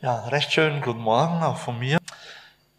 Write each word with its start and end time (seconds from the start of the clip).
Ja, 0.00 0.28
recht 0.28 0.52
schön, 0.52 0.80
guten 0.80 1.00
Morgen 1.00 1.42
auch 1.42 1.56
von 1.56 1.76
mir. 1.76 1.98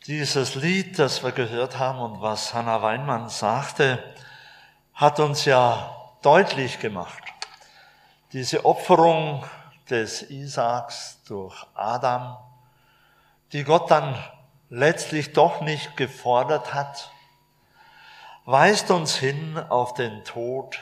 Dieses 0.08 0.56
Lied, 0.56 0.98
das 0.98 1.22
wir 1.22 1.34
gehört 1.34 1.78
haben 1.78 2.00
und 2.00 2.22
was 2.22 2.54
Hannah 2.54 2.82
Weinmann 2.82 3.28
sagte, 3.28 4.02
hat 4.94 5.20
uns 5.20 5.44
ja 5.44 5.97
deutlich 6.21 6.79
gemacht. 6.79 7.21
Diese 8.32 8.63
Opferung 8.63 9.44
des 9.90 10.21
Isaaks 10.29 11.21
durch 11.28 11.62
Adam, 11.74 12.38
die 13.51 13.65
Gott 13.65 13.91
dann 13.91 14.15
letztlich 14.70 15.33
doch 15.33 15.59
nicht 15.59 15.97
gefordert 15.97 16.73
hat, 16.73 17.11
weist 18.45 18.91
uns 18.91 19.17
hin 19.17 19.61
auf 19.67 19.93
den 19.93 20.23
Tod 20.23 20.79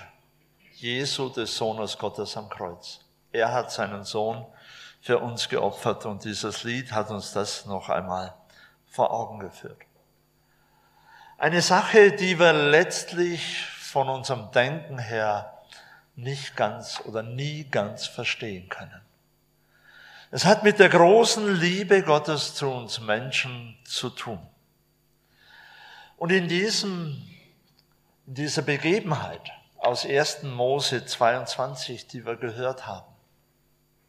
Jesu, 0.73 1.29
des 1.29 1.57
Sohnes 1.57 1.97
Gottes 1.97 2.37
am 2.37 2.47
Kreuz. 2.47 2.99
Er 3.31 3.51
hat 3.53 3.71
seinen 3.71 4.03
Sohn 4.03 4.45
für 5.07 5.19
uns 5.19 5.47
geopfert 5.47 6.05
und 6.05 6.25
dieses 6.25 6.65
Lied 6.65 6.91
hat 6.91 7.11
uns 7.11 7.31
das 7.31 7.65
noch 7.65 7.87
einmal 7.87 8.33
vor 8.87 9.13
Augen 9.13 9.39
geführt. 9.39 9.79
Eine 11.37 11.61
Sache, 11.61 12.11
die 12.11 12.37
wir 12.37 12.51
letztlich 12.51 13.65
von 13.67 14.09
unserem 14.09 14.51
Denken 14.51 14.99
her 14.99 15.63
nicht 16.17 16.57
ganz 16.57 17.01
oder 17.05 17.23
nie 17.23 17.63
ganz 17.63 18.05
verstehen 18.05 18.67
können. 18.67 19.01
Es 20.29 20.43
hat 20.43 20.63
mit 20.63 20.77
der 20.77 20.89
großen 20.89 21.55
Liebe 21.55 22.03
Gottes 22.03 22.55
zu 22.55 22.69
uns 22.69 22.99
Menschen 22.99 23.77
zu 23.85 24.09
tun. 24.09 24.45
Und 26.17 26.33
in 26.33 26.49
diesem, 26.49 27.25
in 28.25 28.33
dieser 28.33 28.61
Begebenheit 28.61 29.53
aus 29.77 30.05
1. 30.05 30.43
Mose 30.43 31.05
22, 31.05 32.07
die 32.07 32.25
wir 32.25 32.35
gehört 32.35 32.85
haben, 32.85 33.07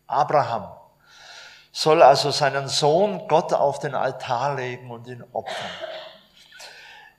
Abraham 0.09 0.78
soll 1.73 2.03
also 2.03 2.31
seinen 2.31 2.69
Sohn 2.69 3.29
Gott 3.29 3.53
auf 3.53 3.79
den 3.79 3.95
Altar 3.95 4.57
legen 4.57 4.91
und 4.91 5.07
ihn 5.07 5.25
opfern. 5.33 5.71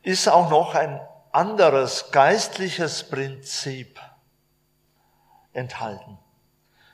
Ist 0.01 0.27
auch 0.27 0.49
noch 0.49 0.75
ein 0.75 0.99
anderes 1.31 2.11
geistliches 2.11 3.03
Prinzip 3.09 3.99
enthalten, 5.53 6.17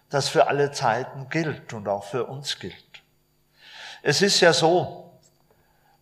das 0.09 0.29
für 0.29 0.47
alle 0.47 0.71
Zeiten 0.71 1.29
gilt 1.29 1.73
und 1.73 1.87
auch 1.87 2.03
für 2.03 2.25
uns 2.25 2.59
gilt. 2.59 2.75
Es 4.01 4.21
ist 4.21 4.39
ja 4.41 4.53
so, 4.53 5.11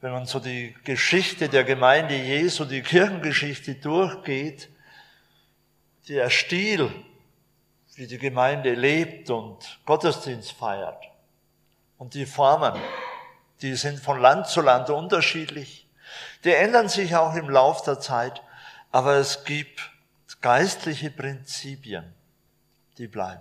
wenn 0.01 0.11
man 0.11 0.25
so 0.25 0.39
die 0.39 0.75
Geschichte 0.83 1.47
der 1.47 1.63
Gemeinde 1.63 2.15
Jesu, 2.15 2.65
die 2.65 2.81
Kirchengeschichte 2.81 3.75
durchgeht, 3.75 4.69
der 6.09 6.29
Stil, 6.29 6.91
wie 7.95 8.07
die 8.07 8.17
Gemeinde 8.17 8.73
lebt 8.73 9.29
und 9.29 9.79
Gottesdienst 9.85 10.51
feiert, 10.51 11.12
und 12.03 12.15
die 12.15 12.25
Formen, 12.25 12.73
die 13.61 13.75
sind 13.75 13.97
von 13.97 14.19
Land 14.19 14.47
zu 14.47 14.59
Land 14.59 14.89
unterschiedlich. 14.89 15.87
Die 16.43 16.51
ändern 16.51 16.89
sich 16.89 17.15
auch 17.15 17.33
im 17.33 17.49
Lauf 17.49 17.81
der 17.83 17.97
Zeit, 17.97 18.41
aber 18.91 19.13
es 19.13 19.45
gibt 19.45 19.89
geistliche 20.41 21.09
Prinzipien, 21.11 22.13
die 22.97 23.07
bleiben. 23.07 23.39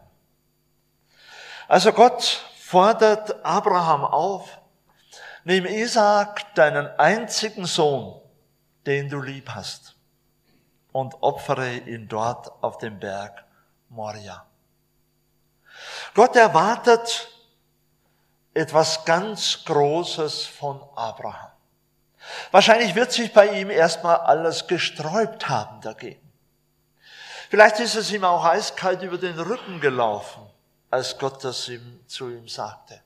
Also 1.67 1.93
Gott 1.93 2.23
fordert 2.57 3.45
Abraham 3.45 4.05
auf, 4.05 4.61
nimm 5.43 5.67
Isaac, 5.67 6.55
deinen 6.55 6.87
einzigen 7.01 7.67
Sohn, 7.67 8.21
den 8.87 9.09
du 9.09 9.21
lieb 9.21 9.49
hast, 9.49 9.97
und 10.93 11.21
opfere 11.21 11.79
ihn 11.79 12.07
dort 12.07 12.53
auf 12.63 12.79
dem 12.79 13.01
Berg 13.01 13.45
Moria. 13.89 14.47
Gott 16.15 16.37
erwartet 16.37 17.32
etwas 18.55 19.05
ganz 19.05 19.65
Großes 19.65 20.47
von 20.47 20.81
Abraham. 20.95 21.51
Wahrscheinlich 22.51 22.95
wird 22.95 23.13
sich 23.13 23.33
bei 23.33 23.61
ihm 23.61 23.71
erstmal 23.71 24.17
alles 24.17 24.67
gesträubt 24.67 25.49
haben 25.49 25.81
dagegen. 25.81 26.21
Vielleicht 27.51 27.81
ist 27.81 27.97
es 27.97 28.11
ihm 28.13 28.25
auch 28.25 28.45
eiskalt 28.45 29.03
über 29.03 29.19
den 29.19 29.39
Rücken 29.39 29.81
gelaufen, 29.81 30.49
als 30.91 31.19
Gott 31.19 31.43
das 31.45 31.69
ihm, 31.69 32.01
zu 32.07 32.31
ihm 32.31 32.49
sagte. 32.49 33.03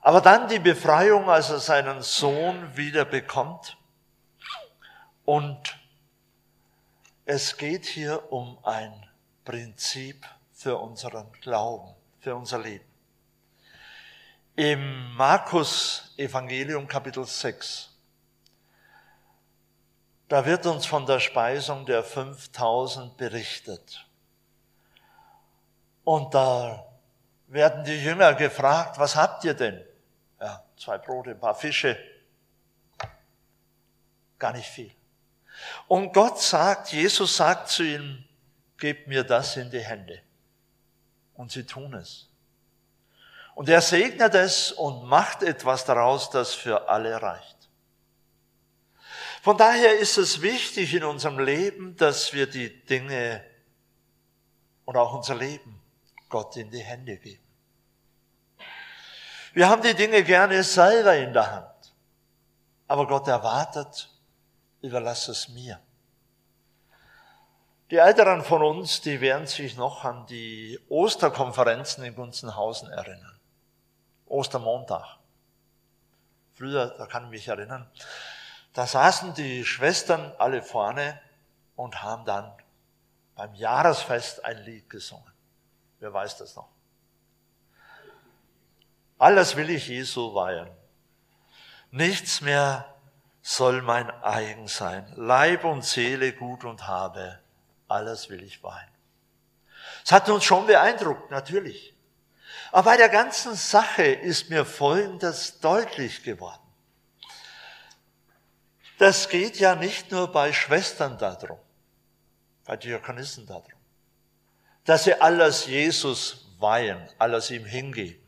Aber 0.00 0.20
dann 0.20 0.48
die 0.48 0.58
Befreiung, 0.58 1.30
als 1.30 1.50
er 1.50 1.60
seinen 1.60 2.02
Sohn 2.02 2.76
wieder 2.76 3.04
bekommt. 3.04 3.76
Und 5.24 5.78
es 7.24 7.56
geht 7.56 7.86
hier 7.86 8.32
um 8.32 8.58
ein 8.64 9.08
Prinzip 9.44 10.26
für 10.52 10.76
unseren 10.76 11.30
Glauben, 11.40 11.94
für 12.18 12.34
unser 12.34 12.58
Leben. 12.58 12.91
Im 14.54 15.14
Markus 15.16 16.12
Evangelium 16.18 16.86
Kapitel 16.86 17.24
6, 17.24 17.88
da 20.28 20.44
wird 20.44 20.66
uns 20.66 20.84
von 20.84 21.06
der 21.06 21.20
Speisung 21.20 21.86
der 21.86 22.04
5000 22.04 23.16
berichtet. 23.16 24.06
Und 26.04 26.34
da 26.34 26.84
werden 27.46 27.82
die 27.84 28.04
Jünger 28.04 28.34
gefragt, 28.34 28.98
was 28.98 29.16
habt 29.16 29.42
ihr 29.44 29.54
denn? 29.54 29.82
Ja, 30.38 30.62
zwei 30.76 30.98
Brote, 30.98 31.30
ein 31.30 31.40
paar 31.40 31.54
Fische. 31.54 31.98
Gar 34.38 34.52
nicht 34.52 34.68
viel. 34.68 34.92
Und 35.88 36.12
Gott 36.12 36.38
sagt, 36.38 36.92
Jesus 36.92 37.38
sagt 37.38 37.68
zu 37.68 37.84
ihnen, 37.84 38.28
gebt 38.76 39.08
mir 39.08 39.24
das 39.24 39.56
in 39.56 39.70
die 39.70 39.80
Hände. 39.80 40.20
Und 41.32 41.50
sie 41.52 41.64
tun 41.64 41.94
es. 41.94 42.28
Und 43.54 43.68
er 43.68 43.80
segnet 43.80 44.34
es 44.34 44.72
und 44.72 45.04
macht 45.04 45.42
etwas 45.42 45.84
daraus, 45.84 46.30
das 46.30 46.54
für 46.54 46.88
alle 46.88 47.20
reicht. 47.20 47.68
Von 49.42 49.56
daher 49.56 49.98
ist 49.98 50.18
es 50.18 50.40
wichtig 50.40 50.94
in 50.94 51.04
unserem 51.04 51.38
Leben, 51.38 51.96
dass 51.96 52.32
wir 52.32 52.46
die 52.46 52.84
Dinge 52.84 53.44
und 54.84 54.96
auch 54.96 55.12
unser 55.14 55.34
Leben 55.34 55.80
Gott 56.28 56.56
in 56.56 56.70
die 56.70 56.82
Hände 56.82 57.16
geben. 57.16 57.42
Wir 59.52 59.68
haben 59.68 59.82
die 59.82 59.94
Dinge 59.94 60.22
gerne 60.22 60.62
selber 60.62 61.14
in 61.16 61.32
der 61.32 61.50
Hand, 61.50 61.94
aber 62.88 63.06
Gott 63.06 63.28
erwartet, 63.28 64.08
überlass 64.80 65.28
es 65.28 65.48
mir. 65.48 65.78
Die 67.90 67.98
Älteren 67.98 68.42
von 68.42 68.62
uns, 68.62 69.02
die 69.02 69.20
werden 69.20 69.46
sich 69.46 69.76
noch 69.76 70.04
an 70.04 70.24
die 70.26 70.80
Osterkonferenzen 70.88 72.02
in 72.04 72.14
Gunzenhausen 72.14 72.90
erinnern. 72.90 73.31
Ostermontag. 74.32 75.18
Früher, 76.54 76.86
da 76.98 77.06
kann 77.06 77.24
ich 77.24 77.30
mich 77.30 77.48
erinnern, 77.48 77.88
da 78.72 78.86
saßen 78.86 79.34
die 79.34 79.64
Schwestern 79.64 80.32
alle 80.38 80.62
vorne 80.62 81.20
und 81.76 82.02
haben 82.02 82.24
dann 82.24 82.52
beim 83.34 83.54
Jahresfest 83.54 84.44
ein 84.44 84.58
Lied 84.64 84.88
gesungen. 84.88 85.30
Wer 86.00 86.12
weiß 86.12 86.38
das 86.38 86.56
noch? 86.56 86.68
Alles 89.18 89.56
will 89.56 89.70
ich 89.70 89.88
Jesu 89.88 90.34
weihen. 90.34 90.70
Nichts 91.90 92.40
mehr 92.40 92.92
soll 93.42 93.82
mein 93.82 94.10
eigen 94.22 94.66
sein. 94.66 95.12
Leib 95.16 95.64
und 95.64 95.84
Seele, 95.84 96.32
Gut 96.32 96.64
und 96.64 96.86
Habe, 96.86 97.38
alles 97.88 98.30
will 98.30 98.42
ich 98.42 98.62
weihen. 98.62 98.88
Es 100.04 100.12
hat 100.12 100.28
uns 100.28 100.44
schon 100.44 100.66
beeindruckt, 100.66 101.30
natürlich. 101.30 101.91
Aber 102.72 102.92
bei 102.92 102.96
der 102.96 103.10
ganzen 103.10 103.54
Sache 103.54 104.02
ist 104.02 104.48
mir 104.48 104.64
Folgendes 104.64 105.60
deutlich 105.60 106.22
geworden. 106.22 106.58
Das 108.98 109.28
geht 109.28 109.58
ja 109.58 109.74
nicht 109.74 110.10
nur 110.10 110.32
bei 110.32 110.54
Schwestern 110.54 111.18
darum, 111.18 111.58
bei 112.64 112.78
Diakonissen 112.78 113.46
darum, 113.46 113.72
dass 114.84 115.04
sie 115.04 115.20
alles 115.20 115.66
Jesus 115.66 116.46
weihen, 116.58 117.06
alles 117.18 117.50
ihm 117.50 117.66
hingeben. 117.66 118.26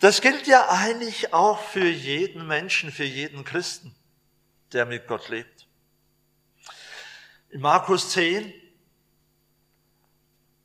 Das 0.00 0.20
gilt 0.20 0.46
ja 0.46 0.68
eigentlich 0.68 1.32
auch 1.32 1.60
für 1.60 1.88
jeden 1.88 2.46
Menschen, 2.46 2.92
für 2.92 3.04
jeden 3.04 3.44
Christen, 3.44 3.94
der 4.72 4.84
mit 4.84 5.06
Gott 5.06 5.30
lebt. 5.30 5.66
In 7.48 7.62
Markus 7.62 8.10
10 8.10 8.52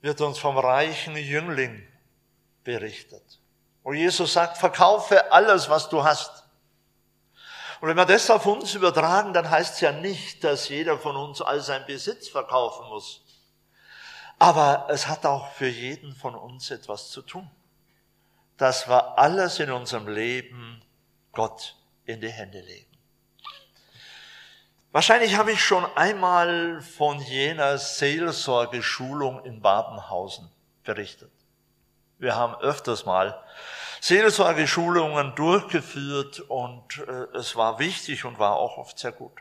wird 0.01 0.19
uns 0.19 0.39
vom 0.39 0.57
reichen 0.57 1.15
Jüngling 1.15 1.87
berichtet. 2.65 3.23
Wo 3.83 3.93
Jesus 3.93 4.33
sagt, 4.33 4.57
verkaufe 4.57 5.31
alles, 5.31 5.69
was 5.69 5.87
du 5.87 6.03
hast. 6.03 6.43
Und 7.79 7.87
wenn 7.87 7.97
wir 7.97 8.05
das 8.05 8.29
auf 8.29 8.45
uns 8.45 8.73
übertragen, 8.73 9.31
dann 9.31 9.49
heißt 9.49 9.75
es 9.75 9.81
ja 9.81 9.93
nicht, 9.93 10.43
dass 10.43 10.67
jeder 10.67 10.97
von 10.97 11.15
uns 11.15 11.41
all 11.41 11.61
sein 11.61 11.85
Besitz 11.85 12.27
verkaufen 12.27 12.87
muss. 12.89 13.21
Aber 14.39 14.87
es 14.89 15.07
hat 15.07 15.25
auch 15.25 15.51
für 15.53 15.67
jeden 15.67 16.13
von 16.13 16.35
uns 16.35 16.71
etwas 16.71 17.09
zu 17.09 17.21
tun. 17.21 17.49
Dass 18.57 18.87
wir 18.89 19.17
alles 19.17 19.59
in 19.59 19.71
unserem 19.71 20.07
Leben 20.07 20.81
Gott 21.31 21.75
in 22.05 22.21
die 22.21 22.29
Hände 22.29 22.61
legen. 22.61 22.97
Wahrscheinlich 24.91 25.35
habe 25.35 25.51
ich 25.51 25.61
schon 25.61 25.85
einmal 25.97 26.81
von 26.81 27.19
jener 27.19 27.77
Seelsorgeschulung 27.77 29.43
in 29.43 29.61
Babenhausen 29.61 30.49
berichtet. 30.83 31.34
Wir 32.17 32.35
haben 32.35 32.55
öfters 32.55 33.05
mal 33.05 33.41
Seelsorgeschulungen 33.99 35.35
durchgeführt 35.35 36.39
und 36.41 36.99
äh, 37.07 37.37
es 37.37 37.55
war 37.55 37.79
wichtig 37.79 38.23
und 38.23 38.39
war 38.39 38.55
auch 38.55 38.77
oft 38.77 38.97
sehr 38.99 39.11
gut. 39.11 39.33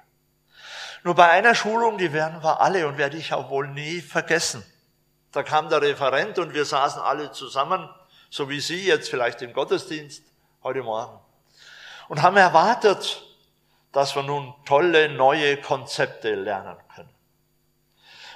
Nur 1.03 1.15
bei 1.15 1.29
einer 1.29 1.55
Schulung, 1.55 1.99
die 1.99 2.13
werden 2.13 2.43
wir 2.43 2.61
alle 2.61 2.89
und 2.89 2.97
werde 2.97 3.19
ich 3.19 3.33
auch 3.35 3.51
wohl 3.51 3.69
nie 3.69 4.01
vergessen. 4.01 4.65
Da 5.33 5.43
kam 5.43 5.69
der 5.69 5.83
Referent 5.83 6.39
und 6.39 6.55
wir 6.55 6.65
saßen 6.65 7.03
alle 7.03 7.31
zusammen, 7.33 7.89
so 8.31 8.49
wie 8.49 8.61
Sie 8.61 8.87
jetzt 8.87 9.11
vielleicht 9.11 9.43
im 9.43 9.53
Gottesdienst 9.53 10.23
heute 10.63 10.83
Morgen, 10.83 11.21
und 12.09 12.23
haben 12.23 12.37
erwartet, 12.37 13.23
dass 13.93 14.17
wir 14.17 14.23
nun 14.23 14.55
tolle 14.65 15.09
neue 15.11 15.59
Konzepte 15.59 16.35
lernen 16.35 16.77
können. 16.95 17.15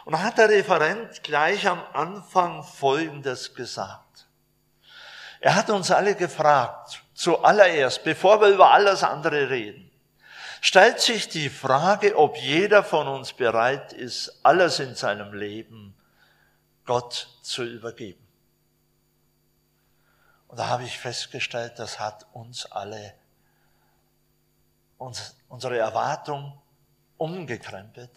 Und 0.04 0.12
dann 0.12 0.22
hat 0.22 0.38
der 0.38 0.48
Referent 0.48 1.22
gleich 1.22 1.66
am 1.66 1.82
Anfang 1.92 2.62
Folgendes 2.62 3.54
gesagt. 3.54 4.07
Er 5.40 5.54
hat 5.54 5.70
uns 5.70 5.90
alle 5.90 6.14
gefragt, 6.14 7.02
zuallererst, 7.14 8.02
bevor 8.04 8.40
wir 8.40 8.48
über 8.48 8.72
alles 8.72 9.02
andere 9.02 9.50
reden, 9.50 9.90
stellt 10.60 11.00
sich 11.00 11.28
die 11.28 11.48
Frage, 11.48 12.16
ob 12.16 12.36
jeder 12.36 12.82
von 12.82 13.06
uns 13.06 13.32
bereit 13.32 13.92
ist, 13.92 14.40
alles 14.42 14.80
in 14.80 14.94
seinem 14.94 15.32
Leben 15.32 15.94
Gott 16.84 17.28
zu 17.42 17.64
übergeben. 17.64 18.26
Und 20.48 20.58
da 20.58 20.68
habe 20.68 20.84
ich 20.84 20.98
festgestellt, 20.98 21.74
das 21.76 22.00
hat 22.00 22.26
uns 22.32 22.66
alle, 22.66 23.14
uns, 24.96 25.36
unsere 25.48 25.78
Erwartung 25.78 26.60
umgekrempelt 27.18 28.10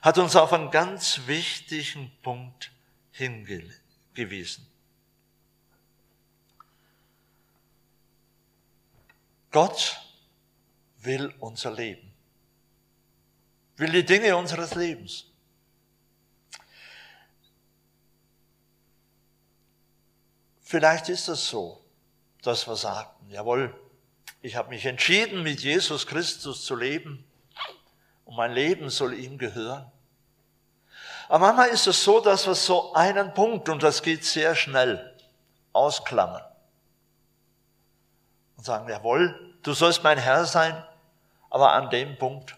hat 0.00 0.18
uns 0.18 0.36
auf 0.36 0.52
einen 0.52 0.70
ganz 0.70 1.20
wichtigen 1.26 2.10
Punkt 2.22 2.72
hingewiesen. 3.12 4.66
Gott 9.52 10.00
will 11.02 11.32
unser 11.38 11.70
Leben, 11.72 12.12
will 13.76 13.92
die 13.92 14.04
Dinge 14.04 14.36
unseres 14.36 14.74
Lebens. 14.74 15.26
Vielleicht 20.62 21.10
ist 21.10 21.28
es 21.28 21.48
so, 21.48 21.84
dass 22.40 22.66
wir 22.66 22.76
sagten, 22.76 23.30
jawohl, 23.30 23.78
ich 24.40 24.56
habe 24.56 24.70
mich 24.70 24.86
entschieden, 24.86 25.42
mit 25.42 25.60
Jesus 25.60 26.06
Christus 26.06 26.64
zu 26.64 26.74
leben 26.74 27.24
und 28.24 28.36
mein 28.36 28.52
Leben 28.52 28.88
soll 28.88 29.12
ihm 29.14 29.36
gehören. 29.36 29.90
Aber 31.28 31.46
manchmal 31.46 31.68
ist 31.68 31.86
es 31.86 32.02
so, 32.02 32.20
dass 32.20 32.46
wir 32.46 32.54
so 32.54 32.94
einen 32.94 33.34
Punkt, 33.34 33.68
und 33.68 33.82
das 33.82 34.02
geht 34.02 34.24
sehr 34.24 34.54
schnell, 34.54 35.14
ausklammern. 35.72 36.42
Und 38.62 38.66
sagen, 38.66 38.88
jawohl, 38.88 39.56
du 39.64 39.72
sollst 39.72 40.04
mein 40.04 40.18
Herr 40.18 40.44
sein, 40.44 40.86
aber 41.50 41.72
an 41.72 41.90
dem 41.90 42.16
Punkt, 42.16 42.56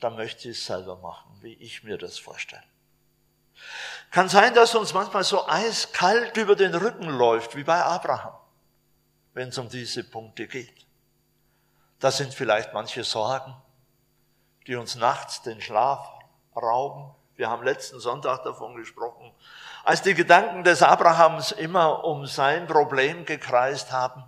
da 0.00 0.10
möchte 0.10 0.48
ich 0.48 0.58
es 0.58 0.66
selber 0.66 0.96
machen, 0.96 1.30
wie 1.42 1.54
ich 1.54 1.84
mir 1.84 1.96
das 1.96 2.18
vorstelle. 2.18 2.64
Kann 4.10 4.28
sein, 4.28 4.52
dass 4.52 4.74
uns 4.74 4.92
manchmal 4.94 5.22
so 5.22 5.46
eiskalt 5.46 6.36
über 6.36 6.56
den 6.56 6.74
Rücken 6.74 7.08
läuft, 7.08 7.54
wie 7.54 7.62
bei 7.62 7.80
Abraham, 7.80 8.34
wenn 9.32 9.50
es 9.50 9.58
um 9.58 9.68
diese 9.68 10.02
Punkte 10.02 10.48
geht. 10.48 10.88
Das 12.00 12.16
sind 12.16 12.34
vielleicht 12.34 12.72
manche 12.74 13.04
Sorgen, 13.04 13.54
die 14.66 14.74
uns 14.74 14.96
nachts 14.96 15.40
den 15.42 15.60
Schlaf 15.60 16.04
rauben. 16.56 17.14
Wir 17.36 17.48
haben 17.48 17.62
letzten 17.62 18.00
Sonntag 18.00 18.42
davon 18.42 18.74
gesprochen, 18.74 19.32
als 19.84 20.02
die 20.02 20.14
Gedanken 20.14 20.64
des 20.64 20.82
Abrahams 20.82 21.52
immer 21.52 22.02
um 22.02 22.26
sein 22.26 22.66
Problem 22.66 23.24
gekreist 23.24 23.92
haben. 23.92 24.24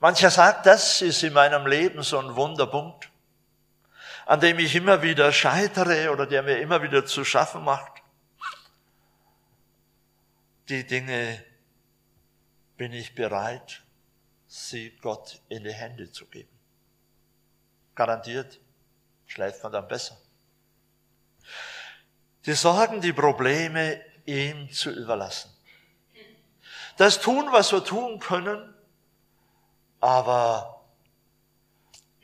Mancher 0.00 0.30
sagt, 0.30 0.66
das 0.66 1.02
ist 1.02 1.22
in 1.22 1.32
meinem 1.32 1.66
Leben 1.66 2.02
so 2.02 2.18
ein 2.18 2.34
Wunderpunkt, 2.34 3.10
an 4.26 4.40
dem 4.40 4.58
ich 4.58 4.74
immer 4.74 5.02
wieder 5.02 5.32
scheitere 5.32 6.10
oder 6.10 6.26
der 6.26 6.42
mir 6.42 6.58
immer 6.58 6.82
wieder 6.82 7.06
zu 7.06 7.24
schaffen 7.24 7.64
macht. 7.64 8.02
Die 10.68 10.86
Dinge 10.86 11.44
bin 12.76 12.92
ich 12.92 13.14
bereit, 13.14 13.82
sie 14.46 14.96
Gott 15.00 15.40
in 15.48 15.64
die 15.64 15.72
Hände 15.72 16.10
zu 16.10 16.26
geben. 16.26 16.48
Garantiert 17.94 18.60
schläft 19.26 19.62
man 19.62 19.72
dann 19.72 19.88
besser. 19.88 20.16
Die 22.46 22.54
Sorgen, 22.54 23.00
die 23.00 23.12
Probleme 23.12 24.00
ihm 24.26 24.70
zu 24.70 24.90
überlassen. 24.90 25.50
Das 26.96 27.20
tun, 27.20 27.48
was 27.50 27.72
wir 27.72 27.84
tun 27.84 28.18
können, 28.20 28.73
aber 30.04 30.84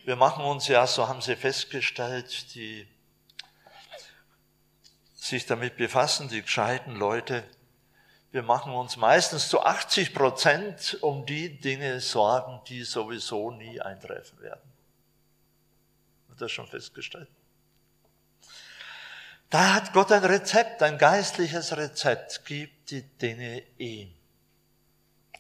wir 0.04 0.16
machen 0.16 0.44
uns 0.44 0.68
ja, 0.68 0.86
so 0.86 1.08
haben 1.08 1.20
sie 1.20 1.36
festgestellt, 1.36 2.54
die 2.54 2.86
sich 5.14 5.46
damit 5.46 5.76
befassen, 5.76 6.28
die 6.28 6.42
gescheiten 6.42 6.96
Leute, 6.96 7.44
wir 8.32 8.42
machen 8.42 8.72
uns 8.72 8.96
meistens 8.96 9.48
zu 9.48 9.62
80 9.62 10.14
Prozent 10.14 10.98
um 11.00 11.26
die 11.26 11.58
Dinge 11.58 12.00
Sorgen, 12.00 12.60
die 12.68 12.84
sowieso 12.84 13.50
nie 13.50 13.80
eintreffen 13.80 14.40
werden 14.40 14.70
das 16.40 16.52
schon 16.52 16.66
festgestellt. 16.66 17.28
Da 19.48 19.74
hat 19.74 19.92
Gott 19.92 20.12
ein 20.12 20.24
Rezept, 20.24 20.82
ein 20.82 20.96
geistliches 20.96 21.76
Rezept. 21.76 22.44
Gibt 22.44 22.90
die 22.90 23.02
Dinge 23.02 23.62
ihm. 23.78 24.14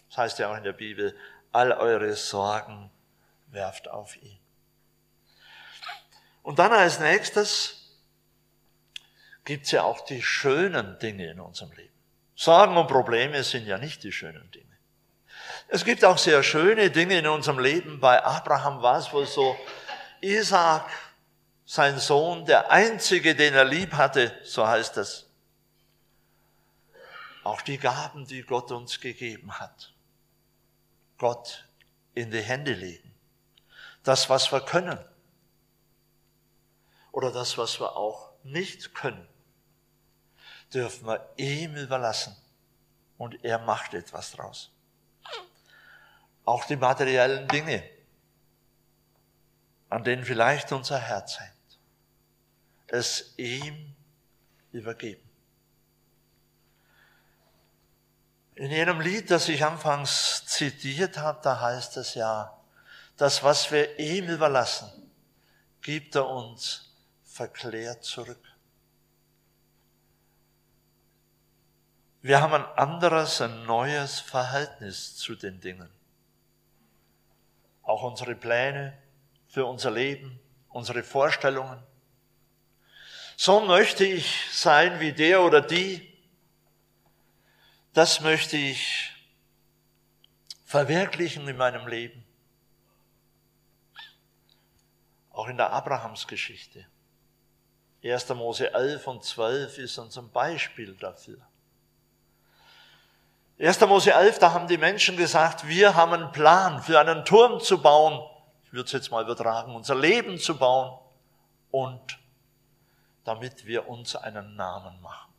Das 0.08 0.18
heißt 0.18 0.38
ja 0.40 0.50
auch 0.50 0.56
in 0.56 0.64
der 0.64 0.72
Bibel, 0.72 1.16
all 1.52 1.72
eure 1.72 2.14
Sorgen 2.14 2.90
werft 3.48 3.88
auf 3.88 4.16
ihn. 4.22 4.38
Und 6.42 6.58
dann 6.58 6.72
als 6.72 7.00
nächstes 7.00 7.76
gibt 9.44 9.66
es 9.66 9.72
ja 9.72 9.82
auch 9.82 10.00
die 10.04 10.22
schönen 10.22 10.98
Dinge 10.98 11.30
in 11.30 11.40
unserem 11.40 11.72
Leben. 11.72 11.94
Sorgen 12.34 12.76
und 12.76 12.86
Probleme 12.86 13.42
sind 13.42 13.66
ja 13.66 13.78
nicht 13.78 14.02
die 14.02 14.12
schönen 14.12 14.50
Dinge. 14.50 14.66
Es 15.68 15.84
gibt 15.84 16.04
auch 16.04 16.18
sehr 16.18 16.42
schöne 16.42 16.90
Dinge 16.90 17.18
in 17.18 17.26
unserem 17.26 17.58
Leben. 17.58 18.00
Bei 18.00 18.22
Abraham 18.24 18.82
war 18.82 18.98
es 18.98 19.12
wohl 19.12 19.26
so, 19.26 19.56
Isaac, 20.20 20.88
sein 21.64 21.98
Sohn, 21.98 22.46
der 22.46 22.70
einzige, 22.70 23.34
den 23.34 23.54
er 23.54 23.64
lieb 23.64 23.92
hatte, 23.92 24.36
so 24.42 24.66
heißt 24.66 24.96
es. 24.96 25.28
Auch 27.44 27.62
die 27.62 27.78
Gaben, 27.78 28.26
die 28.26 28.42
Gott 28.42 28.72
uns 28.72 29.00
gegeben 29.00 29.58
hat. 29.58 29.92
Gott 31.20 31.68
in 32.14 32.30
die 32.30 32.40
Hände 32.40 32.72
legen. 32.72 33.14
Das, 34.02 34.30
was 34.30 34.50
wir 34.50 34.62
können. 34.62 34.98
Oder 37.12 37.30
das, 37.30 37.58
was 37.58 37.78
wir 37.78 37.94
auch 37.94 38.32
nicht 38.42 38.94
können, 38.94 39.28
dürfen 40.72 41.06
wir 41.06 41.28
ihm 41.36 41.76
überlassen. 41.76 42.34
Und 43.18 43.44
er 43.44 43.58
macht 43.58 43.92
etwas 43.92 44.32
draus. 44.32 44.70
Auch 46.46 46.64
die 46.64 46.76
materiellen 46.76 47.46
Dinge, 47.48 47.84
an 49.90 50.02
denen 50.02 50.24
vielleicht 50.24 50.72
unser 50.72 50.98
Herz 50.98 51.38
hängt, 51.38 51.78
es 52.86 53.34
ihm 53.36 53.94
übergeben. 54.72 55.29
In 58.60 58.70
jenem 58.70 59.00
Lied, 59.00 59.30
das 59.30 59.48
ich 59.48 59.64
anfangs 59.64 60.44
zitiert 60.44 61.16
habe, 61.16 61.40
da 61.42 61.62
heißt 61.62 61.96
es 61.96 62.12
ja, 62.12 62.54
das, 63.16 63.42
was 63.42 63.72
wir 63.72 63.98
ihm 63.98 64.28
überlassen, 64.28 64.90
gibt 65.80 66.14
er 66.14 66.28
uns 66.28 66.94
verklärt 67.24 68.04
zurück. 68.04 68.54
Wir 72.20 72.42
haben 72.42 72.52
ein 72.52 72.66
anderes, 72.76 73.40
ein 73.40 73.64
neues 73.64 74.20
Verhältnis 74.20 75.16
zu 75.16 75.36
den 75.36 75.58
Dingen. 75.62 75.88
Auch 77.82 78.02
unsere 78.02 78.34
Pläne, 78.34 78.92
für 79.48 79.64
unser 79.64 79.90
Leben, 79.90 80.38
unsere 80.68 81.02
Vorstellungen. 81.02 81.82
So 83.38 83.60
möchte 83.60 84.04
ich 84.04 84.50
sein 84.52 85.00
wie 85.00 85.14
der 85.14 85.40
oder 85.40 85.62
die. 85.62 86.09
Das 87.92 88.20
möchte 88.20 88.56
ich 88.56 89.10
verwirklichen 90.64 91.46
in 91.48 91.56
meinem 91.56 91.86
Leben. 91.86 92.24
Auch 95.32 95.48
in 95.48 95.56
der 95.56 95.72
Abrahamsgeschichte. 95.72 96.86
1. 98.04 98.28
Mose 98.30 98.72
11 98.72 99.06
und 99.06 99.24
12 99.24 99.78
ist 99.78 99.98
uns 99.98 100.16
ein 100.16 100.30
Beispiel 100.30 100.94
dafür. 100.94 101.38
1. 103.58 103.80
Mose 103.80 104.12
11, 104.12 104.38
da 104.38 104.52
haben 104.52 104.68
die 104.68 104.78
Menschen 104.78 105.16
gesagt, 105.16 105.66
wir 105.66 105.94
haben 105.94 106.12
einen 106.12 106.32
Plan 106.32 106.82
für 106.82 106.98
einen 106.98 107.24
Turm 107.24 107.60
zu 107.60 107.82
bauen 107.82 108.20
ich 108.70 108.74
würde 108.74 108.86
es 108.86 108.92
jetzt 108.92 109.10
mal 109.10 109.24
übertragen, 109.24 109.74
unser 109.74 109.96
Leben 109.96 110.38
zu 110.38 110.56
bauen 110.56 110.96
und 111.72 112.20
damit 113.24 113.66
wir 113.66 113.88
uns 113.88 114.14
einen 114.14 114.54
Namen 114.54 115.02
machen. 115.02 115.29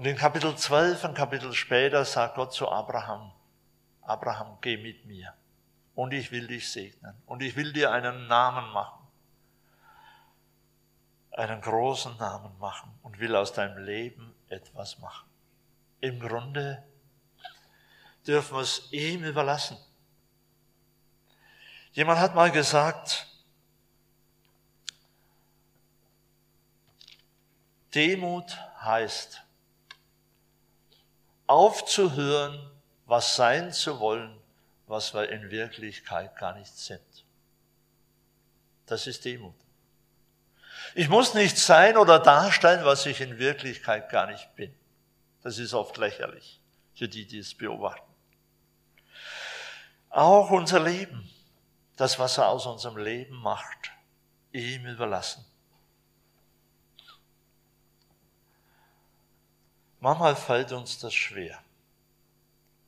Und 0.00 0.06
in 0.06 0.16
Kapitel 0.16 0.56
12, 0.56 1.04
ein 1.04 1.12
Kapitel 1.12 1.52
später, 1.52 2.06
sagt 2.06 2.36
Gott 2.36 2.54
zu 2.54 2.66
Abraham, 2.66 3.32
Abraham, 4.00 4.56
geh 4.62 4.78
mit 4.78 5.04
mir 5.04 5.34
und 5.94 6.14
ich 6.14 6.32
will 6.32 6.46
dich 6.46 6.72
segnen 6.72 7.22
und 7.26 7.42
ich 7.42 7.54
will 7.54 7.74
dir 7.74 7.92
einen 7.92 8.26
Namen 8.26 8.72
machen, 8.72 9.06
einen 11.32 11.60
großen 11.60 12.16
Namen 12.16 12.58
machen 12.58 12.98
und 13.02 13.18
will 13.18 13.36
aus 13.36 13.52
deinem 13.52 13.76
Leben 13.84 14.34
etwas 14.48 14.98
machen. 15.00 15.28
Im 16.00 16.18
Grunde 16.18 16.82
dürfen 18.26 18.56
wir 18.56 18.62
es 18.62 18.90
ihm 18.92 19.22
überlassen. 19.22 19.76
Jemand 21.92 22.20
hat 22.20 22.34
mal 22.34 22.50
gesagt, 22.50 23.26
Demut 27.94 28.56
heißt, 28.80 29.44
aufzuhören, 31.50 32.70
was 33.06 33.34
sein 33.34 33.72
zu 33.72 33.98
wollen, 33.98 34.38
was 34.86 35.14
wir 35.14 35.28
in 35.30 35.50
Wirklichkeit 35.50 36.36
gar 36.36 36.54
nicht 36.54 36.76
sind. 36.76 37.02
Das 38.86 39.08
ist 39.08 39.24
Demut. 39.24 39.54
Ich 40.94 41.08
muss 41.08 41.34
nicht 41.34 41.58
sein 41.58 41.96
oder 41.96 42.20
darstellen, 42.20 42.84
was 42.84 43.04
ich 43.04 43.20
in 43.20 43.38
Wirklichkeit 43.38 44.10
gar 44.10 44.28
nicht 44.28 44.54
bin. 44.54 44.72
Das 45.42 45.58
ist 45.58 45.74
oft 45.74 45.96
lächerlich 45.96 46.60
für 46.94 47.08
die, 47.08 47.26
die 47.26 47.38
es 47.38 47.54
beobachten. 47.54 48.08
Auch 50.08 50.50
unser 50.50 50.80
Leben, 50.80 51.28
das, 51.96 52.18
was 52.18 52.38
er 52.38 52.48
aus 52.48 52.66
unserem 52.66 52.96
Leben 52.96 53.34
macht, 53.36 53.90
ihm 54.52 54.86
überlassen. 54.86 55.44
Manchmal 60.00 60.34
fällt 60.34 60.72
uns 60.72 60.98
das 60.98 61.14
schwer. 61.14 61.62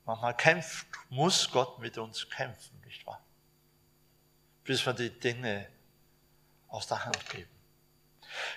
Manchmal 0.05 0.35
kämpft, 0.35 0.87
muss 1.09 1.49
Gott 1.49 1.79
mit 1.79 1.97
uns 1.97 2.29
kämpfen, 2.29 2.81
nicht 2.85 3.05
wahr? 3.05 3.21
Bis 4.63 4.85
wir 4.85 4.93
die 4.93 5.11
Dinge 5.11 5.67
aus 6.67 6.87
der 6.87 7.05
Hand 7.05 7.29
geben. 7.29 7.49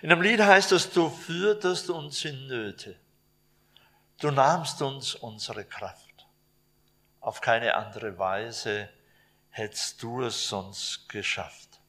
In 0.00 0.08
dem 0.08 0.22
Lied 0.22 0.40
heißt 0.40 0.72
es, 0.72 0.90
du 0.90 1.10
führtest 1.10 1.90
uns 1.90 2.24
in 2.24 2.46
Nöte. 2.46 2.98
Du 4.18 4.30
nahmst 4.30 4.80
uns 4.80 5.14
unsere 5.14 5.64
Kraft. 5.64 6.26
Auf 7.20 7.40
keine 7.40 7.74
andere 7.74 8.18
Weise 8.18 8.88
hättest 9.50 10.02
du 10.02 10.22
es 10.22 10.48
sonst 10.48 11.08
geschafft. 11.08 11.80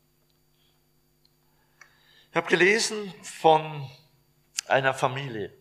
Ich 2.29 2.36
habe 2.36 2.47
gelesen 2.47 3.13
von 3.24 3.89
einer 4.67 4.93
Familie. 4.93 5.56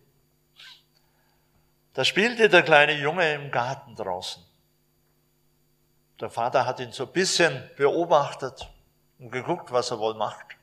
Da 1.96 2.04
spielte 2.04 2.50
der 2.50 2.62
kleine 2.62 2.92
Junge 2.92 3.32
im 3.32 3.50
Garten 3.50 3.94
draußen. 3.94 4.44
Der 6.20 6.28
Vater 6.28 6.66
hat 6.66 6.78
ihn 6.78 6.92
so 6.92 7.06
ein 7.06 7.12
bisschen 7.12 7.70
beobachtet 7.74 8.70
und 9.18 9.30
geguckt, 9.30 9.72
was 9.72 9.90
er 9.90 9.98
wohl 9.98 10.12
macht. 10.12 10.58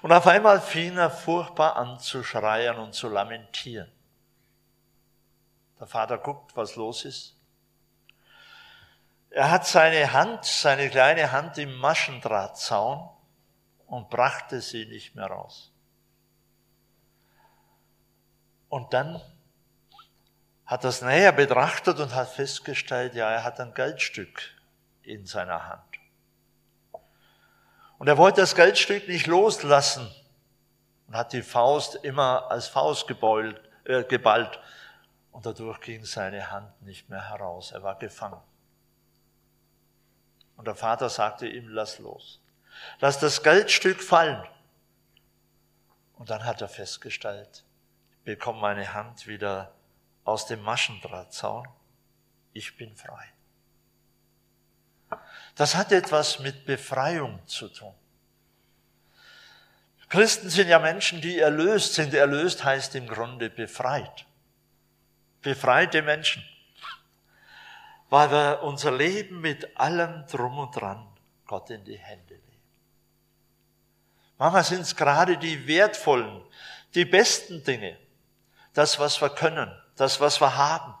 Und 0.00 0.12
auf 0.12 0.26
einmal 0.26 0.62
fing 0.62 0.96
er 0.96 1.10
furchtbar 1.10 1.76
an 1.76 1.98
zu 1.98 2.24
schreien 2.24 2.78
und 2.78 2.94
zu 2.94 3.10
lamentieren. 3.10 3.92
Der 5.78 5.86
Vater 5.86 6.16
guckt, 6.16 6.56
was 6.56 6.74
los 6.74 7.04
ist. 7.04 7.36
Er 9.28 9.50
hat 9.50 9.66
seine 9.66 10.10
Hand, 10.14 10.46
seine 10.46 10.88
kleine 10.88 11.32
Hand 11.32 11.58
im 11.58 11.74
Maschendrahtzaun 11.76 13.10
und 13.88 14.08
brachte 14.08 14.62
sie 14.62 14.86
nicht 14.86 15.14
mehr 15.14 15.26
raus. 15.26 15.70
Und 18.70 18.94
dann 18.94 19.20
hat 20.70 20.84
das 20.84 21.02
näher 21.02 21.32
betrachtet 21.32 21.98
und 21.98 22.14
hat 22.14 22.28
festgestellt, 22.28 23.16
ja, 23.16 23.28
er 23.28 23.42
hat 23.42 23.58
ein 23.58 23.74
Geldstück 23.74 24.40
in 25.02 25.26
seiner 25.26 25.66
Hand. 25.66 25.82
Und 27.98 28.06
er 28.06 28.16
wollte 28.16 28.40
das 28.40 28.54
Geldstück 28.54 29.08
nicht 29.08 29.26
loslassen 29.26 30.08
und 31.08 31.16
hat 31.16 31.32
die 31.32 31.42
Faust 31.42 31.96
immer 31.96 32.48
als 32.52 32.68
Faust 32.68 33.08
gebeult, 33.08 33.60
äh, 33.84 34.04
geballt. 34.04 34.60
Und 35.32 35.44
dadurch 35.44 35.80
ging 35.80 36.04
seine 36.04 36.52
Hand 36.52 36.80
nicht 36.82 37.08
mehr 37.08 37.28
heraus. 37.28 37.72
Er 37.72 37.82
war 37.82 37.98
gefangen. 37.98 38.40
Und 40.56 40.68
der 40.68 40.76
Vater 40.76 41.08
sagte 41.08 41.48
ihm, 41.48 41.66
lass 41.68 41.98
los. 41.98 42.40
Lass 43.00 43.18
das 43.18 43.42
Geldstück 43.42 44.00
fallen. 44.00 44.46
Und 46.14 46.30
dann 46.30 46.44
hat 46.44 46.62
er 46.62 46.68
festgestellt, 46.68 47.64
ich 48.12 48.24
bekomme 48.24 48.60
meine 48.60 48.94
Hand 48.94 49.26
wieder 49.26 49.72
aus 50.30 50.46
dem 50.46 50.62
Maschendrahtzaun, 50.62 51.66
ich 52.52 52.76
bin 52.76 52.94
frei. 52.94 53.32
Das 55.56 55.74
hat 55.74 55.90
etwas 55.90 56.38
mit 56.38 56.64
Befreiung 56.64 57.44
zu 57.46 57.68
tun. 57.68 57.94
Christen 60.08 60.48
sind 60.48 60.68
ja 60.68 60.78
Menschen, 60.78 61.20
die 61.20 61.38
erlöst 61.38 61.94
sind. 61.94 62.14
Erlöst 62.14 62.64
heißt 62.64 62.94
im 62.94 63.08
Grunde 63.08 63.50
befreit. 63.50 64.24
Befreite 65.42 66.02
Menschen. 66.02 66.44
Weil 68.08 68.30
wir 68.30 68.62
unser 68.62 68.92
Leben 68.92 69.40
mit 69.40 69.76
allem 69.76 70.26
drum 70.28 70.58
und 70.58 70.74
dran 70.74 71.06
Gott 71.46 71.70
in 71.70 71.84
die 71.84 71.98
Hände 71.98 72.34
legen. 72.34 72.62
Manchmal 74.38 74.64
sind 74.64 74.82
es 74.82 74.94
gerade 74.94 75.36
die 75.38 75.66
wertvollen, 75.66 76.42
die 76.94 77.04
besten 77.04 77.62
Dinge, 77.64 77.96
das, 78.72 78.98
was 78.98 79.20
wir 79.20 79.30
können, 79.30 79.70
das, 80.00 80.18
was 80.18 80.40
wir 80.40 80.56
haben. 80.56 80.94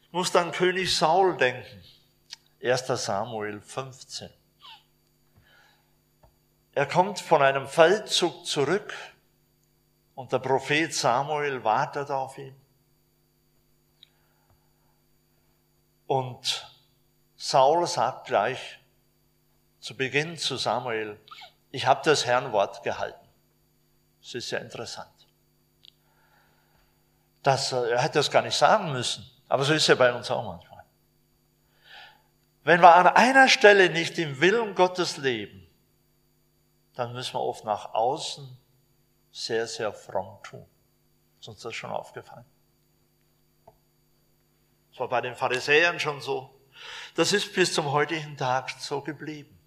Ich 0.00 0.10
muss 0.10 0.34
an 0.34 0.52
König 0.52 0.96
Saul 0.96 1.36
denken. 1.36 1.84
1. 2.62 2.86
Samuel 2.86 3.60
15. 3.60 4.30
Er 6.72 6.86
kommt 6.86 7.20
von 7.20 7.42
einem 7.42 7.68
Feldzug 7.68 8.46
zurück 8.46 8.94
und 10.14 10.32
der 10.32 10.38
Prophet 10.38 10.94
Samuel 10.94 11.62
wartet 11.62 12.10
auf 12.10 12.38
ihn. 12.38 12.56
Und 16.06 16.66
Saul 17.36 17.86
sagt 17.86 18.28
gleich 18.28 18.80
zu 19.78 19.94
Beginn 19.94 20.38
zu 20.38 20.56
Samuel, 20.56 21.20
ich 21.70 21.86
habe 21.86 22.00
das 22.04 22.24
Herrnwort 22.24 22.82
gehalten. 22.82 23.28
Das 24.20 24.34
ist 24.34 24.50
ja 24.50 24.58
interessant. 24.58 25.19
Das, 27.42 27.72
äh, 27.72 27.90
er 27.90 28.02
hätte 28.02 28.18
das 28.18 28.30
gar 28.30 28.42
nicht 28.42 28.56
sagen 28.56 28.92
müssen. 28.92 29.28
Aber 29.48 29.64
so 29.64 29.72
ist 29.72 29.86
ja 29.86 29.94
bei 29.94 30.12
uns 30.12 30.30
auch 30.30 30.44
manchmal. 30.44 30.84
Wenn 32.62 32.80
wir 32.82 32.94
an 32.94 33.06
einer 33.06 33.48
Stelle 33.48 33.90
nicht 33.90 34.18
im 34.18 34.40
Willen 34.40 34.74
Gottes 34.74 35.16
leben, 35.16 35.66
dann 36.94 37.12
müssen 37.12 37.34
wir 37.34 37.40
oft 37.40 37.64
nach 37.64 37.94
außen 37.94 38.58
sehr, 39.32 39.66
sehr 39.66 39.92
fromm 39.92 40.38
tun. 40.42 40.66
Ist 41.40 41.48
uns 41.48 41.60
das 41.62 41.74
schon 41.74 41.90
aufgefallen? 41.90 42.44
Das 44.90 45.00
war 45.00 45.08
bei 45.08 45.20
den 45.20 45.34
Pharisäern 45.34 45.98
schon 45.98 46.20
so. 46.20 46.54
Das 47.14 47.32
ist 47.32 47.54
bis 47.54 47.72
zum 47.72 47.90
heutigen 47.90 48.36
Tag 48.36 48.70
so 48.78 49.00
geblieben. 49.00 49.58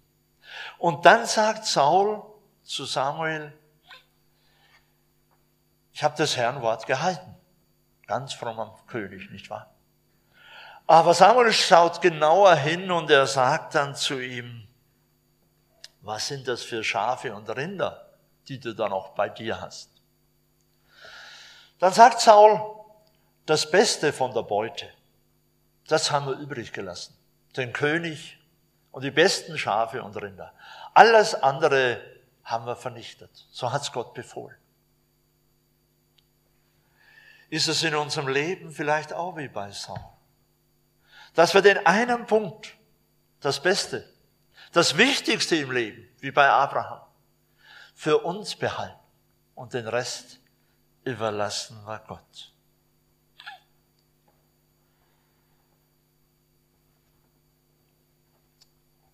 Und 0.78 1.04
dann 1.04 1.26
sagt 1.26 1.66
Saul 1.66 2.22
zu 2.62 2.84
Samuel, 2.84 3.52
ich 5.92 6.02
habe 6.02 6.16
das 6.16 6.36
Herrnwort 6.36 6.86
gehalten. 6.86 7.33
Ganz 8.06 8.34
frommer 8.34 8.78
König, 8.86 9.30
nicht 9.30 9.48
wahr? 9.50 9.70
Aber 10.86 11.14
Samuel 11.14 11.52
schaut 11.52 12.00
genauer 12.02 12.54
hin 12.56 12.90
und 12.90 13.10
er 13.10 13.26
sagt 13.26 13.74
dann 13.74 13.94
zu 13.94 14.20
ihm, 14.20 14.66
was 16.02 16.28
sind 16.28 16.46
das 16.46 16.62
für 16.62 16.84
Schafe 16.84 17.34
und 17.34 17.48
Rinder, 17.48 18.06
die 18.48 18.60
du 18.60 18.74
da 18.74 18.88
noch 18.88 19.10
bei 19.10 19.30
dir 19.30 19.60
hast? 19.60 19.90
Dann 21.78 21.92
sagt 21.92 22.20
Saul, 22.20 22.60
das 23.46 23.70
Beste 23.70 24.12
von 24.12 24.34
der 24.34 24.42
Beute, 24.42 24.86
das 25.88 26.10
haben 26.10 26.26
wir 26.26 26.34
übrig 26.34 26.72
gelassen. 26.72 27.16
Den 27.56 27.72
König 27.72 28.38
und 28.90 29.02
die 29.02 29.10
besten 29.10 29.56
Schafe 29.56 30.02
und 30.02 30.16
Rinder. 30.16 30.52
Alles 30.92 31.34
andere 31.34 32.02
haben 32.44 32.66
wir 32.66 32.76
vernichtet. 32.76 33.30
So 33.50 33.72
hat's 33.72 33.90
Gott 33.90 34.12
befohlen 34.12 34.56
ist 37.54 37.68
es 37.68 37.84
in 37.84 37.94
unserem 37.94 38.26
Leben 38.26 38.72
vielleicht 38.72 39.12
auch 39.12 39.36
wie 39.36 39.46
bei 39.46 39.70
Saul. 39.70 40.00
Dass 41.34 41.54
wir 41.54 41.62
den 41.62 41.86
einen 41.86 42.26
Punkt, 42.26 42.74
das 43.40 43.62
Beste, 43.62 44.12
das 44.72 44.96
Wichtigste 44.96 45.54
im 45.56 45.70
Leben, 45.70 46.08
wie 46.18 46.32
bei 46.32 46.48
Abraham, 46.48 47.06
für 47.94 48.18
uns 48.18 48.56
behalten 48.56 48.98
und 49.54 49.72
den 49.72 49.86
Rest 49.86 50.40
überlassen 51.04 51.80
wir 51.86 52.00
Gott. 52.08 52.52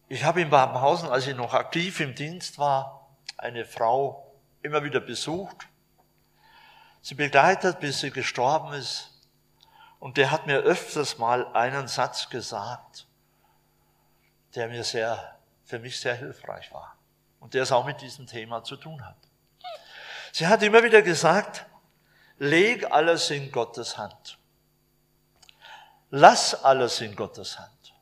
Ich 0.09 0.25
habe 0.25 0.41
in 0.41 0.49
Babenhausen, 0.49 1.11
als 1.11 1.27
ich 1.27 1.37
noch 1.37 1.53
aktiv 1.53 2.01
im 2.01 2.15
Dienst 2.15 2.59
war, 2.59 3.15
eine 3.37 3.67
Frau 3.67 4.35
immer 4.63 4.83
wieder 4.83 5.01
besucht 5.01 5.70
sie 7.11 7.17
begleitet, 7.17 7.81
bis 7.81 7.99
sie 7.99 8.12
gestorben 8.12 8.73
ist. 8.73 9.11
Und 9.99 10.17
der 10.17 10.31
hat 10.31 10.47
mir 10.47 10.59
öfters 10.59 11.19
mal 11.19 11.45
einen 11.55 11.88
Satz 11.88 12.31
gesagt, 12.31 13.05
der 14.55 14.69
mir 14.69 14.85
sehr, 14.85 15.37
für 15.64 15.81
mich 15.81 15.99
sehr 15.99 16.14
hilfreich 16.14 16.73
war. 16.73 16.97
Und 17.40 17.55
der 17.55 17.64
es 17.64 17.73
auch 17.73 17.85
mit 17.85 18.00
diesem 18.00 18.29
Thema 18.29 18.62
zu 18.62 18.76
tun 18.76 19.05
hat. 19.05 19.17
Sie 20.31 20.47
hat 20.47 20.62
immer 20.62 20.85
wieder 20.85 21.02
gesagt, 21.02 21.67
leg 22.38 22.88
alles 22.93 23.29
in 23.31 23.50
Gottes 23.50 23.99
Hand. 23.99 24.38
Lass 26.11 26.55
alles 26.64 27.00
in 27.00 27.17
Gottes 27.17 27.59
Hand 27.59 27.93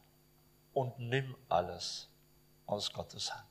und 0.75 0.99
nimm 0.99 1.35
alles 1.49 2.09
aus 2.67 2.93
Gottes 2.93 3.33
Hand. 3.33 3.47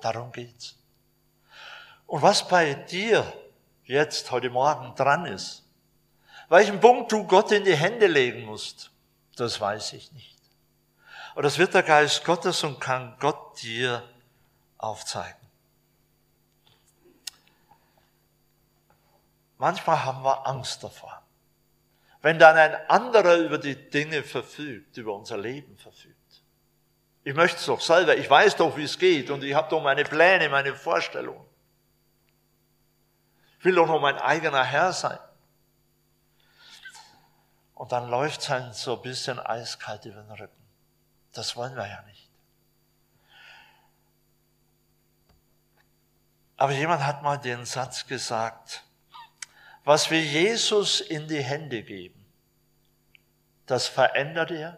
Darum 0.00 0.32
geht's. 0.32 0.78
Und 2.06 2.22
was 2.22 2.48
bei 2.48 2.72
dir 2.72 3.30
jetzt 3.88 4.30
heute 4.30 4.50
Morgen 4.50 4.94
dran 4.94 5.26
ist, 5.26 5.64
welchen 6.48 6.78
Punkt 6.78 7.10
du 7.10 7.24
Gott 7.24 7.50
in 7.52 7.64
die 7.64 7.76
Hände 7.76 8.06
legen 8.06 8.44
musst, 8.44 8.90
das 9.36 9.60
weiß 9.60 9.94
ich 9.94 10.12
nicht. 10.12 10.36
Aber 11.32 11.42
das 11.42 11.58
wird 11.58 11.74
der 11.74 11.82
Geist 11.82 12.24
Gottes 12.24 12.62
und 12.64 12.80
kann 12.80 13.16
Gott 13.18 13.62
dir 13.62 14.02
aufzeigen. 14.76 15.36
Manchmal 19.56 20.04
haben 20.04 20.22
wir 20.22 20.46
Angst 20.46 20.84
davor. 20.84 21.22
Wenn 22.20 22.38
dann 22.38 22.56
ein 22.56 22.74
anderer 22.90 23.36
über 23.36 23.58
die 23.58 23.74
Dinge 23.90 24.22
verfügt, 24.22 24.96
über 24.96 25.14
unser 25.14 25.38
Leben 25.38 25.76
verfügt. 25.78 26.14
Ich 27.24 27.34
möchte 27.34 27.58
es 27.58 27.66
doch 27.66 27.80
selber, 27.80 28.16
ich 28.16 28.28
weiß 28.28 28.56
doch, 28.56 28.76
wie 28.76 28.84
es 28.84 28.98
geht 28.98 29.30
und 29.30 29.42
ich 29.44 29.54
habe 29.54 29.68
doch 29.70 29.82
meine 29.82 30.04
Pläne, 30.04 30.48
meine 30.48 30.74
Vorstellungen. 30.74 31.47
Will 33.60 33.74
doch 33.74 33.86
noch 33.86 34.00
mein 34.00 34.18
eigener 34.18 34.64
Herr 34.64 34.92
sein. 34.92 35.18
Und 37.74 37.92
dann 37.92 38.08
läuft 38.08 38.40
es 38.40 38.48
halt 38.48 38.74
so 38.74 38.96
ein 38.96 39.02
bisschen 39.02 39.38
eiskalt 39.38 40.04
über 40.04 40.20
den 40.20 40.32
Rücken. 40.32 40.62
Das 41.32 41.56
wollen 41.56 41.76
wir 41.76 41.86
ja 41.86 42.02
nicht. 42.02 42.28
Aber 46.56 46.72
jemand 46.72 47.06
hat 47.06 47.22
mal 47.22 47.36
den 47.36 47.64
Satz 47.64 48.06
gesagt, 48.06 48.82
was 49.84 50.10
wir 50.10 50.20
Jesus 50.20 51.00
in 51.00 51.28
die 51.28 51.42
Hände 51.42 51.84
geben, 51.84 52.26
das 53.66 53.86
verändert 53.86 54.50
er, 54.50 54.76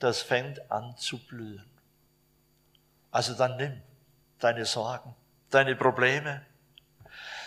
das 0.00 0.22
fängt 0.22 0.70
an 0.72 0.96
zu 0.96 1.24
blühen. 1.24 1.70
Also 3.12 3.34
dann 3.34 3.56
nimm 3.56 3.80
deine 4.40 4.66
Sorgen, 4.66 5.14
deine 5.50 5.76
Probleme, 5.76 6.44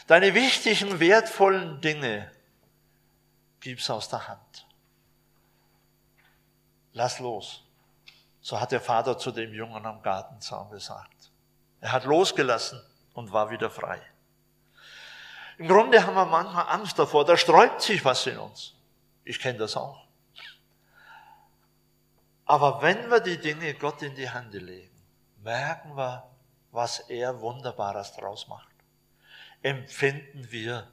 deine 0.07 0.33
wichtigen, 0.33 0.99
wertvollen 0.99 1.79
Dinge, 1.81 2.31
gib's 3.59 3.89
aus 3.89 4.09
der 4.09 4.27
Hand. 4.27 4.65
Lass 6.93 7.19
los. 7.19 7.63
So 8.41 8.59
hat 8.59 8.71
der 8.71 8.81
Vater 8.81 9.17
zu 9.17 9.31
dem 9.31 9.53
Jungen 9.53 9.85
am 9.85 10.01
Gartenzaun 10.01 10.71
gesagt. 10.71 11.31
Er 11.81 11.91
hat 11.91 12.05
losgelassen 12.05 12.81
und 13.13 13.31
war 13.31 13.49
wieder 13.49 13.69
frei. 13.69 14.01
Im 15.57 15.67
Grunde 15.67 16.05
haben 16.05 16.15
wir 16.15 16.25
manchmal 16.25 16.67
Angst 16.69 16.97
davor, 16.97 17.25
da 17.25 17.35
sträubt 17.35 17.81
sich 17.81 18.03
was 18.05 18.25
in 18.25 18.37
uns. 18.37 18.73
Ich 19.23 19.39
kenne 19.39 19.59
das 19.59 19.75
auch. 19.75 20.07
Aber 22.45 22.81
wenn 22.81 23.09
wir 23.09 23.19
die 23.19 23.37
Dinge 23.37 23.73
Gott 23.73 24.01
in 24.01 24.15
die 24.15 24.29
Hände 24.29 24.59
legen, 24.59 24.95
merken 25.43 25.97
wir, 25.97 26.29
was 26.71 26.99
er 27.09 27.41
Wunderbares 27.41 28.13
draus 28.15 28.47
macht. 28.47 28.66
Empfinden 29.67 30.49
wir 30.49 30.89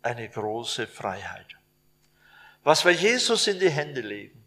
eine 0.00 0.28
große 0.28 0.86
Freiheit. 0.86 1.56
Was 2.62 2.84
wir 2.84 2.92
Jesus 2.92 3.48
in 3.48 3.58
die 3.58 3.68
Hände 3.68 4.00
legen, 4.00 4.44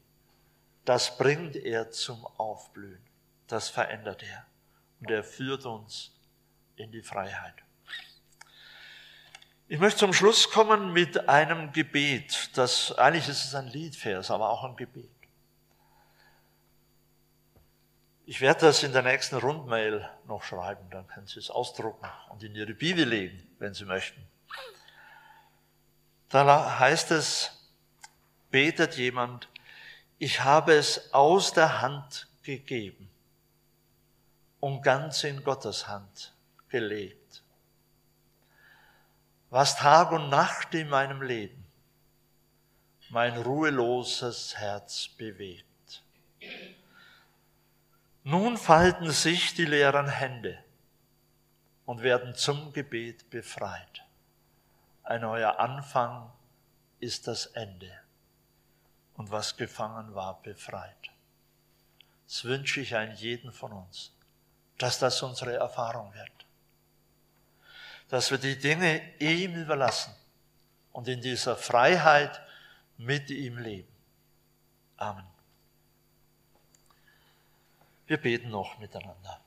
das 0.86 1.18
bringt 1.18 1.58
er 1.58 1.92
zum 1.92 2.26
Aufblühen. 2.38 3.06
Das 3.48 3.68
verändert 3.68 4.24
er. 4.24 4.46
Und 5.02 5.12
er 5.12 5.26
führt 5.26 5.66
uns 5.66 6.14
in 6.78 6.90
die 6.94 7.02
Freiheit. 7.02 7.56
Ich 9.68 9.80
möchte 9.80 10.00
zum 10.00 10.14
Schluss 10.14 10.50
kommen 10.50 10.94
mit 10.94 11.28
einem 11.28 11.74
Gebet. 11.74 12.52
Das, 12.56 12.94
eigentlich 12.94 13.28
ist 13.28 13.44
es 13.44 13.56
ein 13.56 13.68
Liedvers, 13.68 14.32
aber 14.32 14.52
auch 14.52 14.64
ein 14.64 14.78
Gebet. 14.78 15.10
Ich 18.26 18.40
werde 18.40 18.62
das 18.62 18.84
in 18.84 18.94
der 18.94 19.04
nächsten 19.04 19.36
Rundmail 19.36 20.10
noch 20.28 20.44
schreiben, 20.44 20.90
dann 20.92 21.06
können 21.08 21.28
Sie 21.28 21.40
es 21.40 21.50
ausdrucken 21.50 22.08
und 22.30 22.42
in 22.42 22.56
Ihre 22.56 22.74
Bibel 22.74 23.04
legen, 23.04 23.45
wenn 23.60 23.74
Sie 23.74 23.86
möchten. 23.86 24.26
Da 26.30 26.80
heißt 26.80 27.12
es, 27.12 27.72
betet 28.52 28.98
jemand, 28.98 29.48
ich 30.18 30.44
habe 30.44 30.74
es 30.74 31.14
aus 31.14 31.54
der 31.54 31.82
Hand 31.82 32.28
gegeben 32.44 33.10
und 34.60 34.82
ganz 34.82 35.24
in 35.24 35.44
Gottes 35.44 35.88
Hand 35.88 36.34
gelegt 36.70 37.26
was 39.56 39.78
Tag 39.78 40.12
und 40.12 40.28
Nacht 40.28 40.74
in 40.74 40.90
meinem 40.90 41.22
Leben 41.22 41.66
mein 43.08 43.38
ruheloses 43.38 44.58
Herz 44.58 45.08
bewegt. 45.08 46.04
Nun 48.26 48.58
falten 48.58 49.12
sich 49.12 49.54
die 49.54 49.64
leeren 49.64 50.10
Hände 50.10 50.62
und 51.86 52.02
werden 52.02 52.36
zum 52.36 52.74
Gebet 52.74 53.30
befreit. 53.30 54.04
Ein 55.04 55.22
neuer 55.22 55.60
Anfang 55.60 56.32
ist 57.00 57.28
das 57.28 57.46
Ende 57.48 57.92
und 59.16 59.32
was 59.32 59.58
gefangen 59.58 60.16
war, 60.16 60.42
befreit. 60.42 61.12
Das 62.28 62.44
wünsche 62.44 62.82
ich 62.82 62.96
an 62.96 63.16
jeden 63.16 63.52
von 63.52 63.72
uns, 63.72 64.12
dass 64.78 65.00
das 65.00 65.22
unsere 65.22 65.54
Erfahrung 65.54 66.14
wird 66.14 66.46
dass 68.10 68.32
wir 68.32 68.38
die 68.38 68.58
Dinge 68.58 69.02
ihm 69.20 69.56
überlassen 69.56 70.14
und 70.92 71.08
in 71.08 71.22
dieser 71.22 71.56
Freiheit 71.56 72.42
mit 72.98 73.30
ihm 73.30 73.58
leben. 73.58 73.94
Amen. 74.98 75.26
Wir 78.08 78.18
beten 78.18 78.50
noch 78.50 78.78
miteinander. 78.78 79.42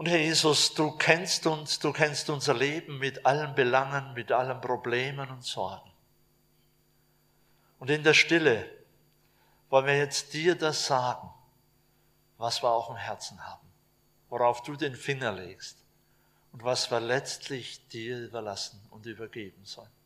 Und 0.00 0.08
Herr 0.08 0.18
Jesus, 0.18 0.72
du 0.72 0.92
kennst 0.92 1.46
uns, 1.46 1.78
du 1.78 1.92
kennst 1.92 2.30
unser 2.30 2.54
Leben 2.54 2.96
mit 2.96 3.26
allen 3.26 3.54
Belangen, 3.54 4.14
mit 4.14 4.32
allen 4.32 4.58
Problemen 4.62 5.28
und 5.28 5.44
Sorgen. 5.44 5.90
Und 7.78 7.90
in 7.90 8.02
der 8.02 8.14
Stille 8.14 8.66
wollen 9.68 9.84
wir 9.84 9.98
jetzt 9.98 10.32
dir 10.32 10.54
das 10.54 10.86
sagen, 10.86 11.28
was 12.38 12.62
wir 12.62 12.70
auch 12.70 12.88
im 12.88 12.96
Herzen 12.96 13.46
haben, 13.46 13.68
worauf 14.30 14.62
du 14.62 14.74
den 14.74 14.96
Finger 14.96 15.32
legst 15.32 15.84
und 16.52 16.64
was 16.64 16.90
wir 16.90 17.00
letztlich 17.00 17.86
dir 17.88 18.20
überlassen 18.20 18.80
und 18.88 19.04
übergeben 19.04 19.66
sollen. 19.66 19.99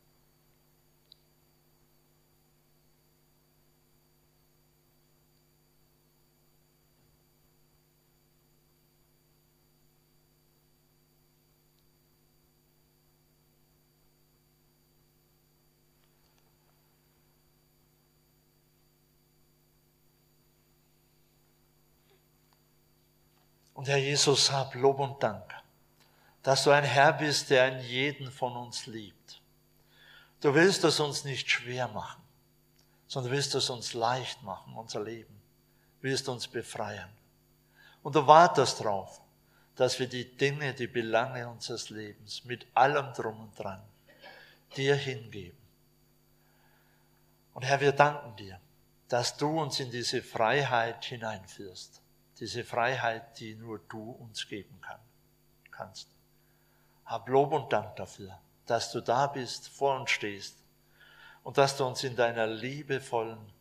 Und 23.85 23.91
Herr 23.91 23.99
Jesus, 23.99 24.51
hab 24.51 24.75
Lob 24.75 24.99
und 24.99 25.23
Dank 25.23 25.45
dass 26.45 26.65
du 26.65 26.71
ein 26.71 26.85
Herr 26.85 27.13
bist, 27.15 27.51
der 27.51 27.65
einen 27.65 27.81
jeden 27.83 28.31
von 28.31 28.55
uns 28.55 28.87
liebt. 28.87 29.43
Du 30.41 30.55
willst 30.55 30.85
es 30.85 31.01
uns 31.01 31.25
nicht 31.25 31.51
schwer 31.51 31.89
machen, 31.89 32.23
sondern 33.09 33.33
willst 33.33 33.55
es 33.55 33.71
uns 33.71 33.95
leicht 33.95 34.43
machen, 34.43 34.75
unser 34.75 35.03
Leben. 35.03 35.41
Willst 36.03 36.29
uns 36.29 36.47
befreien. 36.47 37.09
Und 38.03 38.15
du 38.15 38.27
wartest 38.27 38.81
darauf, 38.81 39.23
dass 39.75 39.99
wir 39.99 40.07
die 40.07 40.37
Dinge, 40.37 40.75
die 40.75 40.87
Belange 40.87 41.49
unseres 41.49 41.89
Lebens 41.89 42.45
mit 42.45 42.67
allem 42.75 43.13
drum 43.15 43.41
und 43.41 43.59
dran 43.59 43.83
dir 44.77 44.97
hingeben. 44.97 45.59
Und 47.55 47.63
Herr, 47.63 47.81
wir 47.81 47.93
danken 47.93 48.37
dir, 48.37 48.61
dass 49.09 49.35
du 49.37 49.61
uns 49.61 49.81
in 49.81 49.91
diese 49.91 50.23
Freiheit 50.23 51.07
hineinführst. 51.07 52.03
Diese 52.41 52.65
Freiheit, 52.65 53.39
die 53.39 53.55
nur 53.55 53.79
du 53.89 54.11
uns 54.11 54.49
geben 54.49 54.81
kann, 54.81 55.01
kannst. 55.71 56.09
Hab 57.05 57.29
Lob 57.29 57.53
und 57.53 57.73
Dank 57.73 57.97
dafür, 57.97 58.39
dass 58.67 58.91
du 58.93 59.01
da 59.01 59.27
bist, 59.27 59.69
vor 59.69 60.01
uns 60.01 60.11
stehst 60.11 60.57
und 61.43 61.59
dass 61.59 61.77
du 61.77 61.85
uns 61.85 62.03
in 62.03 62.17
deiner 62.17 62.47
liebevollen 62.47 63.53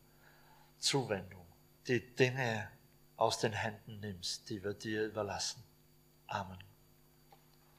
Zuwendung 0.80 1.46
die 1.88 2.16
Dinge 2.16 2.70
aus 3.18 3.40
den 3.40 3.54
Händen 3.54 4.00
nimmst, 4.00 4.50
die 4.50 4.64
wir 4.64 4.74
dir 4.74 5.06
überlassen. 5.06 5.64
Amen. 6.28 6.73